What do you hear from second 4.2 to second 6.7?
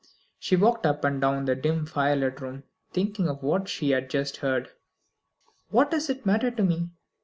heard. "What does it matter to